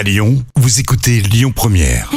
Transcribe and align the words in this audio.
À 0.00 0.02
Lyon, 0.02 0.42
vous 0.56 0.80
écoutez 0.80 1.20
Lyon 1.20 1.52
Première. 1.54 2.10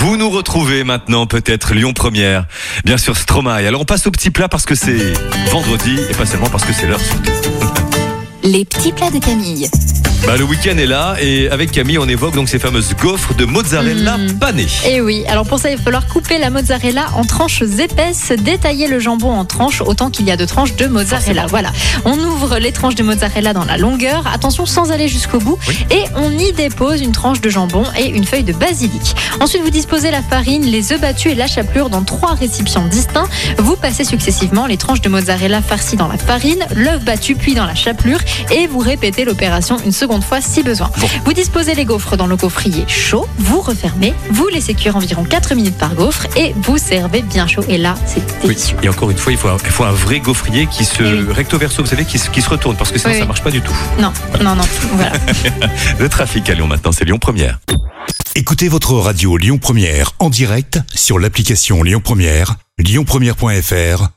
Vous 0.00 0.16
nous 0.16 0.28
retrouvez 0.28 0.82
maintenant 0.82 1.28
peut-être 1.28 1.74
Lyon 1.74 1.92
Première, 1.92 2.48
bien 2.84 2.98
sûr 2.98 3.16
Stromae. 3.16 3.64
Alors 3.68 3.82
on 3.82 3.84
passe 3.84 4.08
au 4.08 4.10
petit 4.10 4.30
plat 4.30 4.48
parce 4.48 4.66
que 4.66 4.74
c'est 4.74 5.12
vendredi 5.52 5.96
et 6.10 6.14
pas 6.14 6.26
seulement 6.26 6.48
parce 6.48 6.64
que 6.64 6.72
c'est 6.72 6.88
l'heure 6.88 6.98
surtout. 6.98 7.30
Les 8.42 8.64
petits 8.64 8.90
plats 8.90 9.12
de 9.12 9.20
Camille. 9.20 9.70
Bah, 10.24 10.36
le 10.36 10.44
week-end 10.44 10.76
est 10.76 10.86
là 10.86 11.14
et 11.20 11.48
avec 11.50 11.70
Camille 11.70 11.98
on 11.98 12.08
évoque 12.08 12.34
donc 12.34 12.48
ces 12.48 12.58
fameuses 12.58 12.94
gaufres 13.00 13.34
de 13.34 13.44
mozzarella 13.44 14.16
Mm. 14.18 14.38
panées. 14.40 14.66
Et 14.88 15.00
oui, 15.00 15.24
alors 15.28 15.46
pour 15.46 15.58
ça, 15.60 15.70
il 15.70 15.76
va 15.76 15.82
falloir 15.82 16.06
couper 16.08 16.38
la 16.38 16.50
mozzarella 16.50 17.06
en 17.16 17.24
tranches 17.24 17.62
épaisses, 17.62 18.32
détailler 18.32 18.88
le 18.88 18.98
jambon 18.98 19.30
en 19.30 19.44
tranches 19.44 19.82
autant 19.82 20.10
qu'il 20.10 20.26
y 20.26 20.30
a 20.32 20.36
de 20.36 20.44
tranches 20.44 20.74
de 20.74 20.86
mozzarella. 20.86 21.46
Voilà. 21.46 21.70
On 22.04 22.18
ouvre 22.18 22.58
les 22.58 22.72
tranches 22.72 22.96
de 22.96 23.04
mozzarella 23.04 23.52
dans 23.52 23.64
la 23.64 23.76
longueur, 23.76 24.24
attention 24.32 24.66
sans 24.66 24.90
aller 24.90 25.06
jusqu'au 25.06 25.38
bout, 25.38 25.58
et 25.92 26.02
on 26.16 26.30
y 26.30 26.52
dépose 26.52 27.02
une 27.02 27.12
tranche 27.12 27.40
de 27.40 27.48
jambon 27.50 27.84
et 27.98 28.08
une 28.08 28.24
feuille 28.24 28.42
de 28.44 28.52
basilic. 28.52 29.14
Ensuite, 29.40 29.62
vous 29.62 29.70
disposez 29.70 30.10
la 30.10 30.22
farine, 30.22 30.64
les 30.64 30.92
œufs 30.92 31.00
battus 31.00 31.32
et 31.32 31.34
la 31.36 31.46
chapelure 31.46 31.88
dans 31.88 32.02
trois 32.02 32.34
récipients 32.34 32.86
distincts. 32.86 33.28
Vous 33.58 33.76
passez 33.76 34.04
successivement 34.04 34.66
les 34.66 34.76
tranches 34.76 35.02
de 35.02 35.08
mozzarella 35.08 35.62
farcies 35.62 35.96
dans 35.96 36.08
la 36.08 36.18
farine, 36.18 36.64
l'œuf 36.74 37.04
battu 37.04 37.36
puis 37.36 37.54
dans 37.54 37.66
la 37.66 37.74
chapelure, 37.76 38.20
et 38.50 38.66
vous 38.66 38.80
répétez 38.80 39.24
l'opération 39.24 39.76
une 39.84 39.92
seconde 39.92 40.05
fois 40.22 40.40
si 40.40 40.62
besoin. 40.62 40.90
Vous 41.24 41.32
disposez 41.32 41.74
les 41.74 41.84
gaufres 41.84 42.16
dans 42.16 42.26
le 42.26 42.36
gaufrier 42.36 42.84
chaud, 42.88 43.26
vous 43.38 43.60
refermez, 43.60 44.14
vous 44.30 44.48
laissez 44.48 44.74
cuire 44.74 44.96
environ 44.96 45.24
4 45.24 45.54
minutes 45.54 45.76
par 45.78 45.94
gaufre 45.94 46.26
et 46.36 46.54
vous 46.62 46.78
servez 46.78 47.22
bien 47.22 47.46
chaud. 47.46 47.62
Et 47.68 47.78
là, 47.78 47.94
c'est 48.06 48.20
Oui. 48.42 48.48
délicieux. 48.48 48.76
Et 48.82 48.88
encore 48.88 49.10
une 49.10 49.18
fois, 49.18 49.32
il 49.32 49.38
faut 49.38 49.48
un, 49.48 49.56
il 49.62 49.70
faut 49.70 49.84
un 49.84 49.92
vrai 49.92 50.20
gaufrier 50.20 50.66
qui 50.66 50.84
se 50.84 51.02
Eh 51.02 51.22
oui. 51.22 51.32
recto 51.32 51.58
verso, 51.58 51.82
vous 51.82 51.88
savez, 51.88 52.04
qui, 52.04 52.18
se- 52.18 52.30
qui 52.30 52.40
se 52.42 52.48
retourne 52.48 52.76
parce 52.76 52.90
que 52.92 52.98
sinon 52.98 53.10
Oui, 53.12 53.16
ça 53.18 53.22
oui. 53.22 53.28
marche 53.28 53.42
pas 53.42 53.50
du 53.50 53.60
tout. 53.60 53.74
Non, 54.00 54.12
non, 54.42 54.54
non. 54.54 54.64
Voilà. 54.94 55.12
Le 55.98 56.08
trafic 56.08 56.48
à 56.50 56.54
Lyon 56.54 56.66
maintenant, 56.66 56.92
c'est 56.92 57.04
Lyon 57.04 57.18
Première. 57.18 57.58
Écoutez 58.34 58.68
votre 58.68 58.92
radio 58.94 59.36
Lyon 59.36 59.58
Première 59.58 60.12
en 60.18 60.28
direct 60.30 60.78
sur 60.94 61.18
l'application 61.18 61.82
Lyon 61.82 62.00
Première, 62.04 62.56
lyonpremière.fr 62.78 64.08